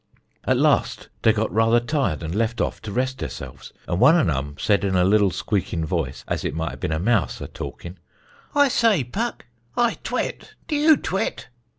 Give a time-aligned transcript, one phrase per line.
[0.45, 4.31] "At last dey got rather tired and left off to rest derselves, and one an
[4.31, 7.47] um said in a liddle squeakin' voice, as it might a bin a mouse a
[7.47, 7.99] talkin':
[8.55, 9.45] 'I say Puck,
[9.77, 11.49] I tweat; do you tweat?'